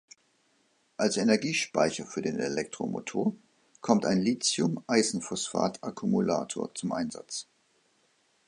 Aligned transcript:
Als 0.97 1.17
Energiespeicher 1.17 2.07
für 2.07 2.23
den 2.23 2.39
Elektromotor 2.39 3.35
kommt 3.81 4.03
ein 4.07 4.19
Lithium-Eisenphosphat-Akkumulator 4.19 6.73
zum 6.73 6.91
Einsatz. 6.91 7.45